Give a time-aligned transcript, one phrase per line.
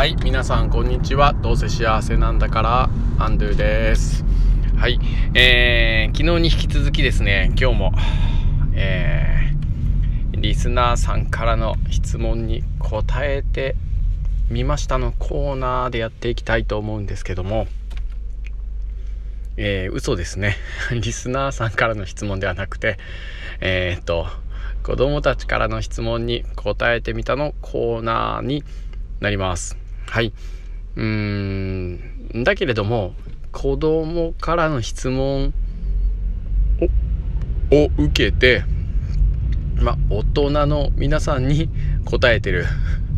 [0.00, 1.34] はい皆さんこんにちは。
[1.34, 4.24] どうせ幸せなんだからアンドゥです。
[4.74, 4.98] はい
[5.34, 7.92] えー、昨日に引き続きですね今日も
[8.72, 13.76] えー、リスナーさんからの質問に答えて
[14.48, 17.66] みましたのコーナーでやっていきたいと思うんですけども
[19.58, 20.56] えー、嘘ですね。
[20.98, 22.96] リスナーさんからの質問ではなくて
[23.60, 24.28] えー、っと
[24.82, 28.64] 子供たちからの質問に答えてみたのコーナーに
[29.20, 29.79] なります。
[30.10, 30.32] はい。
[30.96, 33.14] うーん、だけれども、
[33.52, 35.54] 子供からの質問
[37.70, 38.64] を受けて、
[39.80, 41.68] ま、大人の皆さんに
[42.06, 42.66] 答えてる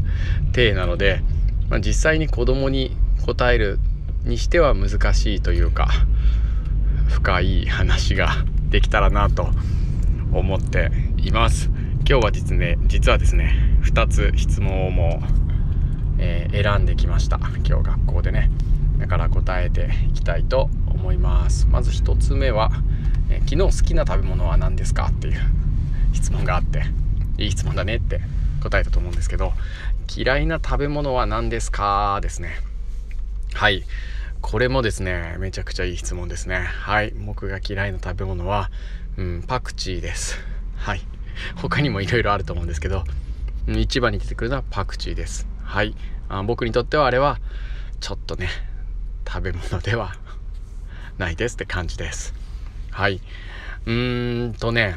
[0.53, 1.23] 体なので、
[1.71, 3.79] まあ、実際に子供に答える
[4.27, 5.89] にしては難しいというか
[7.09, 9.51] 深い話ができたらなと
[10.33, 11.71] 思っています
[12.07, 15.23] 今日は実,、ね、実はですね2つ質問をも
[16.19, 17.39] えー、選んできました。
[17.39, 18.51] 今日学校でね。
[18.99, 21.67] だから答えていきたいと思います。
[21.67, 22.71] まず1つ目は、
[23.31, 25.07] えー、昨日好きな食べ物は何ですか？
[25.07, 25.41] っていう
[26.13, 26.85] 質問があって。
[27.39, 28.21] いい質問だねって
[28.63, 29.55] 答えたと思うんですけど
[30.15, 32.21] 嫌いな食べ物は何ですか？
[32.23, 32.51] ですね。
[33.55, 33.85] はい。
[34.41, 36.57] これもですねめちゃくちゃいい質問ですね。
[36.59, 37.13] はい。
[37.25, 38.71] 僕が嫌いな食べ物は、
[39.17, 40.39] うん、パクチーです。
[40.77, 41.01] はい。
[41.57, 43.05] 他にもいろいろあると思うんですけど
[43.67, 45.49] 一番に出てくるのはパクチーです。
[45.65, 45.95] はい。
[46.29, 47.39] あ僕にとってはあれは
[48.01, 48.49] ちょっとね
[49.27, 50.17] 食べ物では
[51.19, 52.35] ないですって感じです。
[52.91, 53.21] はい。
[53.87, 54.97] うーんとね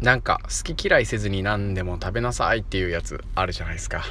[0.00, 4.02] なんか好き嫌いせずに何でも食べなさいっていうやつあるじゃないですか。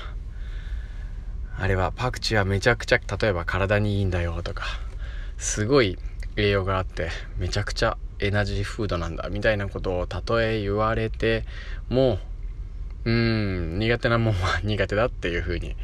[1.58, 4.64] あれはパクチーはめちゃくちゃ例えば体にいいんだよとか
[5.38, 5.97] すごい
[6.38, 11.45] 栄養があってめちゃくちゃエナジーフードなんだみたいなことをたとえ言われて
[11.90, 12.20] も
[13.05, 15.75] うん、苦手なもんは苦手だっていうふうに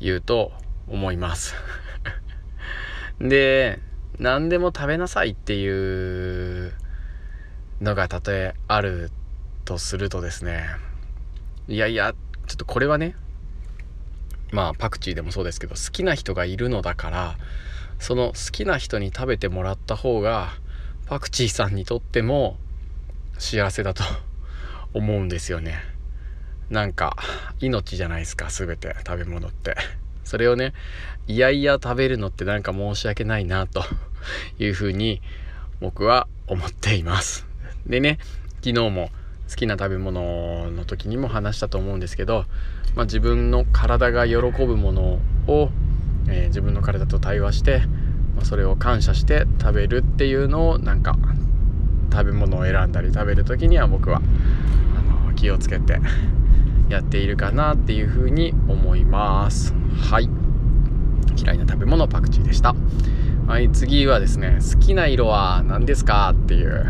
[0.00, 0.52] 言うと
[0.88, 1.54] 思います
[3.20, 3.78] で、
[4.18, 6.72] 何でも食べなさいっていう
[7.80, 9.10] のがたとえある
[9.64, 10.66] とするとですね、
[11.68, 12.14] いやいや、
[12.46, 13.14] ちょっとこれはね、
[14.52, 17.36] まあパクチーでもそうですけど、好きな人がいるのだから、
[17.98, 20.54] その好きな人に食べてもらった方が、
[21.06, 22.56] パクチーさんにとっても
[23.38, 24.02] 幸せだと
[24.94, 25.89] 思うんですよね。
[26.70, 27.16] なんか
[27.60, 29.76] 命じゃないですか全て食べ物って。
[30.24, 30.72] それをね
[31.26, 33.82] いやいや食べるのってなんか申し訳ないなと
[34.60, 35.20] いうふうに
[35.80, 37.46] 僕は思っています。
[37.86, 38.18] でね
[38.62, 39.10] 昨日も
[39.48, 42.44] 好きな食べ物の時にも話したと思うんですけど、
[42.94, 45.70] まあ、自分の体が喜ぶものを、
[46.28, 47.80] えー、自分の体と対話して、
[48.36, 51.16] まあ、それを感謝して食べるっていうのをなんか
[52.12, 54.20] 食べ物を選んだり食べる時には僕は
[54.96, 55.98] あの気をつけて
[56.90, 59.72] やっているかなっていうふうに思います。
[60.10, 60.28] はい。
[61.36, 62.74] 嫌いな食べ物パクチーでした。
[63.46, 66.86] はい次はですね好きな色は何ですかっていう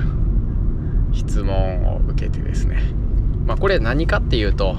[1.13, 2.83] 質問を受けてですね。
[3.47, 4.77] まあこれ何かっていうと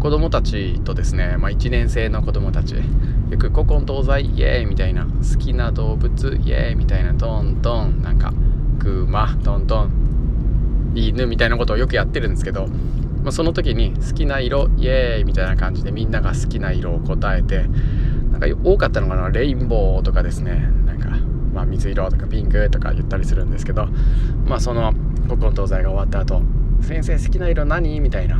[0.00, 8.32] 子供たちとですね、まあ、1年生の子供たちよく古今東西イエーイみたいな好きな動物イエーイみたいなトントンなんか
[8.80, 12.66] クマトントン犬みたいなことをよくやってるんですけど
[13.22, 17.64] まあ、その時に好きな色イエーイみたいな感じでみんなが好きな色を答えて
[18.32, 21.10] なんか多かったのかなレインボーとかですねなんか、
[21.54, 23.86] まあ、水色とかピンクとか言ったりするんですけど
[24.46, 24.92] まあその
[25.28, 26.42] 古今東西が終わった後
[26.82, 28.38] 先生好きな色何みたいな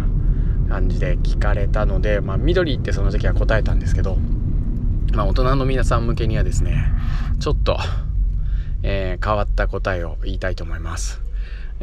[0.69, 4.16] 感じで聞かれたので、まあ、緑ってその時は答えたんですけど、
[5.12, 6.93] まあ、大人の皆さん向けにはですね
[7.38, 7.78] ちょっと、
[8.82, 11.20] えー、変わった答えを言いたいと思います。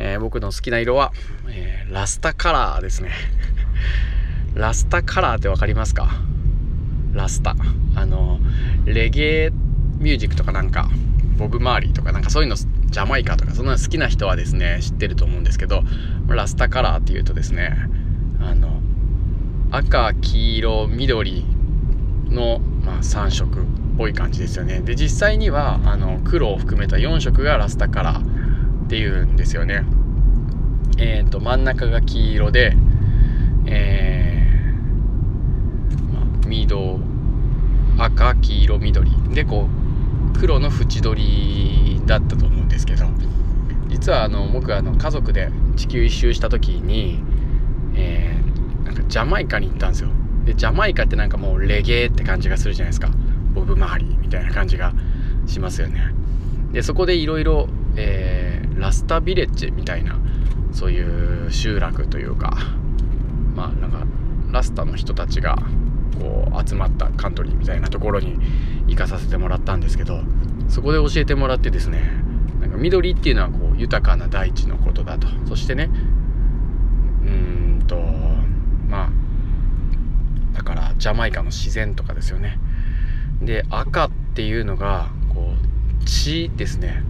[0.01, 1.11] えー、僕の好きな色は、
[1.49, 3.11] えー、ラスタカラーですね。
[4.55, 6.09] ラスタカラーって分かりますか？
[7.13, 7.55] ラスタ。
[7.95, 8.39] あの
[8.85, 9.51] レゲエ
[9.99, 10.89] ミュージックとかなんか
[11.37, 15.83] ボブ・マーリーとかなんかそういうのジャマイカとかそんな好きな人はですね知ってると思うんですけど
[16.27, 17.77] ラスタカラーっていうとですね
[18.39, 18.81] あの
[19.71, 21.45] 赤黄色緑
[22.29, 23.65] の、まあ、3色っ
[23.97, 24.79] ぽい感じですよね。
[24.79, 28.38] で実際にはあの黒を含めた4色がラスタカラー。
[28.89, 29.83] っていうんですよね。
[30.97, 32.75] えっ、ー、と真ん中が黄色で、
[33.67, 36.99] えー、まあ、緑
[37.99, 39.11] 赤黄色緑。
[39.35, 39.67] でこ
[40.33, 43.05] う黒の縁取りだったと思うんですけど
[43.89, 47.21] 実はあの僕あの家族で地球一周した時に、
[47.93, 50.09] えー、なんかジャマイカに行ったんですよ。
[50.45, 53.11] でジャマイカってなんかもうレゲエって感じがするじゃないですか。
[53.53, 54.93] ボブ・マーリーみたいな感じが
[55.45, 56.11] しますよね。
[56.71, 57.67] でそこでいろいろ
[58.79, 60.17] ラスタビレッジみたいな
[60.71, 62.57] そういう集落というか
[63.55, 64.05] まあなんか
[64.51, 65.57] ラスタの人たちが
[66.19, 68.37] こう集まったカントリーみたいなところに
[68.87, 70.21] 行かさせてもらったんですけど
[70.67, 72.11] そこで教えてもらってですね
[72.59, 75.27] なんか緑っていうのはこう豊かな大地のことだと。
[75.47, 75.89] そしてね
[77.23, 77.95] うんと
[78.89, 79.09] まあ
[80.55, 82.59] だからジャマイカの自然とかですよね。
[83.41, 87.03] で赤っていうのがこう血ですね。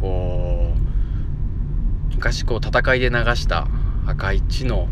[0.00, 0.91] こう
[2.22, 3.66] 昔こう戦いで流した
[4.06, 4.86] 赤い血の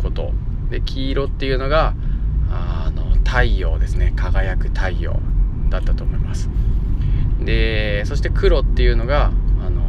[0.00, 0.32] こと。
[0.70, 1.94] で黄色っていうのが
[2.48, 4.12] あの太陽ですね。
[4.14, 5.18] 輝く太陽
[5.68, 6.48] だったと思います。
[7.40, 9.32] でそして黒っていうのが
[9.64, 9.82] あの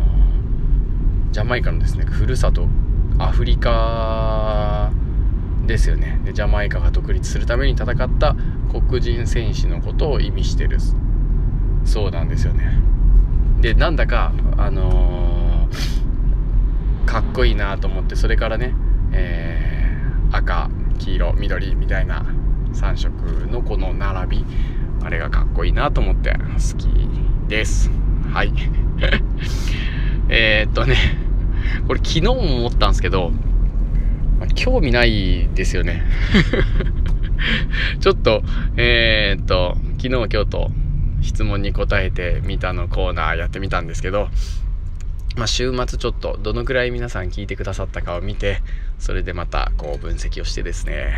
[1.32, 2.68] ジャマイカのですねふるさと。
[3.20, 4.92] アフリカ
[5.68, 6.20] ですよね。
[6.26, 8.36] でジャマイカが独立するために戦った
[8.72, 10.80] 黒人戦士のことを意味してる。
[11.86, 12.80] そうなんですよね。
[13.62, 15.98] でなんだかあのー、
[17.38, 18.74] こいいなと思ってそれからね、
[19.14, 22.26] えー、赤黄色緑みたいな
[22.74, 23.12] 3色
[23.46, 24.46] のこの並び
[25.04, 26.88] あれがかっこいいなと思って好き
[27.48, 27.92] です。
[28.34, 28.52] はい。
[30.30, 30.96] えっとね
[31.88, 33.32] これ昨日も思ったんですけど、
[34.40, 36.02] ま、興味ないですよね。
[38.02, 38.42] ちょっと
[38.78, 40.72] えー、っと昨日今日と
[41.22, 44.30] 質問に答えてみたのコーナーやってみたんですけど
[45.38, 48.62] まあ、週末ちょっとどのくらい皆さん聞いてくださったかを見て
[48.98, 51.14] それでまたこう分析をしてですね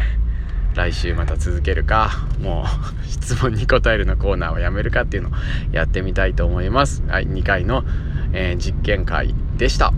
[0.75, 2.11] 来週また続けるか
[2.41, 2.65] も
[3.03, 5.31] う 質問に答えるのコーナーをやめるかっていうのを
[5.71, 7.01] やってみたいと思います。
[7.07, 7.85] はい2回の、
[8.33, 9.93] えー、実験会でした。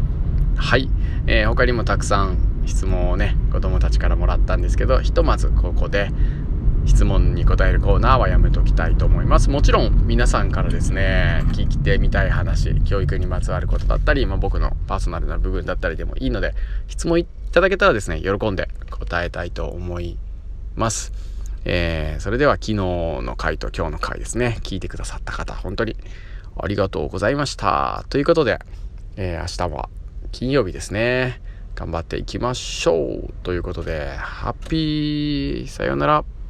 [0.55, 0.89] はい、
[1.25, 2.37] えー、他にもたくさん
[2.67, 6.11] 質問をね子供たちからもらったんですけどひとまずここで
[6.85, 9.49] 質問に答えるコーナーはやめときたいと思います。
[9.49, 16.53] もちろん皆さんからですね聞いてみたい話教育にまつわることだったり、まあ、僕のパーソナルな部分だったりでもいいので
[16.87, 20.17] 質問いただけたらですね喜んで答えたいと思い
[20.75, 21.11] ます。
[21.63, 25.95] えー、それでは昨日の回と今日の回ですね聞いてくださった方本当に
[26.59, 28.03] ありがとうございました。
[28.09, 28.59] ということで、
[29.15, 29.89] えー、明日は
[30.31, 31.41] 金曜日ですね
[31.75, 33.33] 頑張っていきましょう。
[33.43, 36.40] ということでハッピーさようなら。